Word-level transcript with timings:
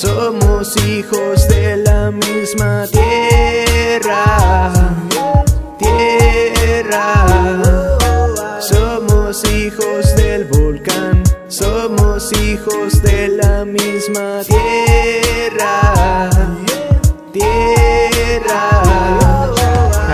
Somos 0.00 0.74
hijos 0.86 1.46
de 1.48 1.76
la 1.76 2.10
misma 2.10 2.86
tierra, 2.90 4.72
tierra. 5.78 7.60
Somos 8.62 9.44
hijos 9.52 10.16
del 10.16 10.46
volcán, 10.46 11.22
somos 11.48 12.32
hijos 12.32 13.02
de 13.02 13.28
la 13.28 13.66
misma 13.66 14.40
tierra. 14.46 16.30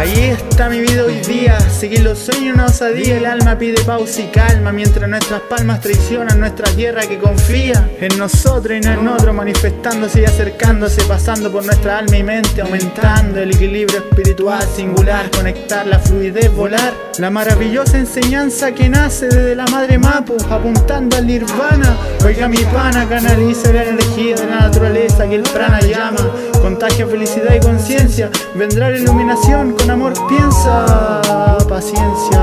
Ahí 0.06 0.30
está 0.30 0.68
mi 0.68 0.82
vida 0.82 1.04
hoy 1.04 1.18
día, 1.22 1.58
seguir 1.58 2.04
los 2.04 2.20
sueños 2.20 2.54
una 2.54 2.66
osadía, 2.66 3.16
el 3.18 3.26
alma 3.26 3.58
pide 3.58 3.82
pausa 3.82 4.20
y 4.20 4.26
calma, 4.28 4.70
mientras 4.70 5.10
nuestras 5.10 5.40
palmas 5.40 5.80
traicionan 5.80 6.38
nuestra 6.38 6.70
tierra 6.70 7.00
que 7.02 7.18
confía 7.18 7.90
en 8.00 8.16
nosotros 8.16 8.78
y 8.78 8.80
no 8.86 8.92
en 8.92 9.08
otro, 9.08 9.34
manifestándose 9.34 10.20
y 10.22 10.24
acercándose, 10.24 11.02
pasando 11.06 11.50
por 11.50 11.66
nuestra 11.66 11.98
alma 11.98 12.16
y 12.16 12.22
mente, 12.22 12.60
aumentando 12.60 13.40
el 13.40 13.50
equilibrio 13.50 13.98
espiritual 13.98 14.62
singular, 14.76 15.28
conectar 15.32 15.84
la 15.88 15.98
fluidez, 15.98 16.52
volar, 16.52 16.94
la 17.18 17.28
maravillosa 17.28 17.98
enseñanza 17.98 18.72
que 18.72 18.88
nace 18.88 19.26
desde 19.26 19.56
la 19.56 19.66
madre 19.66 19.98
Mapu, 19.98 20.36
apuntando 20.48 21.16
al 21.16 21.26
nirvana, 21.26 21.96
oiga 22.24 22.46
mi 22.46 22.58
pana, 22.58 23.08
canaliza 23.08 23.72
la 23.72 23.82
energía 23.82 24.36
de 24.36 24.46
la 24.46 24.60
naturaleza 24.60 25.28
que 25.28 25.34
el 25.34 25.42
prana 25.42 25.80
llama, 25.80 26.30
contagia 26.62 27.08
felicidad 27.08 27.56
y 27.56 27.60
conciencia, 27.60 28.30
vendrá 28.54 28.88
la 28.90 28.98
iluminación 28.98 29.72
con 29.72 29.95
amor 29.96 30.12
piensa, 30.28 31.58
paciencia. 31.68 32.40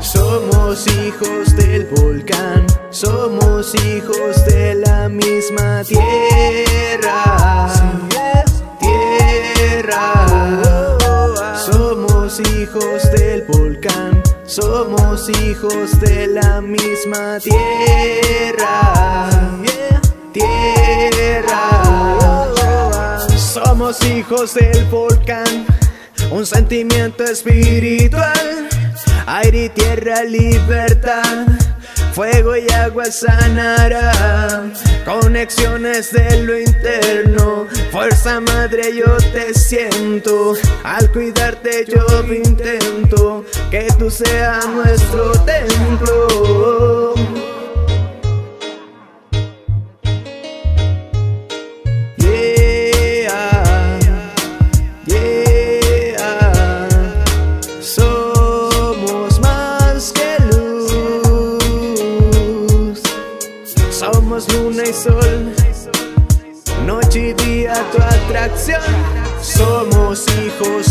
Somos 0.00 0.86
hijos 0.88 1.56
del 1.56 1.86
volcán, 1.86 2.66
somos 2.90 3.74
hijos 3.86 4.44
de 4.46 4.74
la 4.74 5.08
misma. 5.08 5.82
Tierra. 5.84 7.20
Somos 14.50 15.28
hijos 15.28 16.00
de 16.00 16.26
la 16.26 16.60
misma 16.60 17.38
tierra. 17.38 19.28
Tierra. 20.32 21.70
Somos 23.36 24.04
hijos 24.04 24.54
del 24.54 24.84
volcán, 24.86 25.66
un 26.32 26.44
sentimiento 26.44 27.22
espiritual, 27.24 28.68
aire 29.26 29.66
y 29.66 29.68
tierra, 29.68 30.24
libertad. 30.24 31.46
Fuego 32.12 32.56
y 32.56 32.68
agua 32.72 33.04
sanará, 33.04 34.64
conexiones 35.04 36.10
de 36.12 36.42
lo 36.42 36.58
interno. 36.58 37.68
Fuerza 37.92 38.40
madre, 38.40 38.96
yo 38.96 39.16
te 39.32 39.54
siento. 39.54 40.54
Al 40.82 41.10
cuidarte, 41.12 41.86
yo 41.86 42.04
intento 42.34 43.44
que 43.70 43.86
tú 43.98 44.10
seas 44.10 44.66
nuestro 44.68 45.30
templo. 45.44 47.14
Yeah, 52.16 53.30
yeah. 55.06 56.88
Somos 57.80 59.38
más 59.40 60.12
que 60.12 60.36
luz. 60.50 60.90
Somos 63.90 64.52
luna 64.52 64.82
y 64.82 64.92
sol. 64.92 65.54
Noche 66.84 67.28
y 67.28 67.32
día 67.34 67.74
tu 67.92 68.02
atracción. 68.02 68.82
Somos 69.40 70.26
hijos 70.28 70.89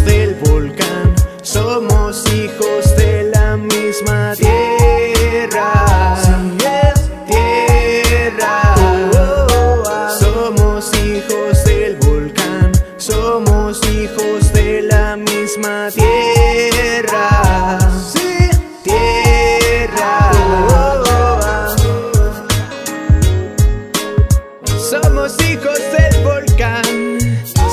Somos 24.89 25.37
hijos 25.47 25.77
del 25.91 26.23
volcán, 26.23 26.81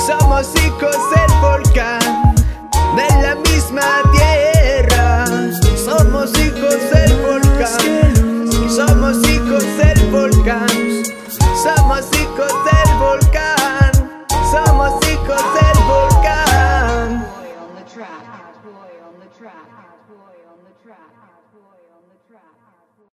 somos 0.05 0.53
hijos 0.63 0.95
del 1.15 1.31
volcán, 1.41 2.35
de 2.95 3.07
la 3.23 3.33
misma 3.33 4.03
tierra. 4.11 5.25
Somos 5.83 6.29
hijos 6.37 6.77
del 6.91 7.19
volcán, 7.23 8.51
somos 8.69 9.17
hijos 9.29 9.63
del 9.77 10.11
volcán, 10.11 10.69
somos 11.63 12.05
hijos 12.19 12.53
del 12.69 12.97
volcán, 12.99 13.91
somos 14.51 14.93
hijos 15.09 15.41
del 15.57 15.83
volcán. 15.85 17.25
Boy 17.25 17.49
on 17.57 17.73
the 17.73 17.83
track, 17.95 18.63
boy 18.63 18.93
on 19.09 19.19
the 19.19 19.29
track, 19.35 19.65
boy 20.07 20.37
on 20.53 20.59
the 20.63 20.73
track. 20.85 22.66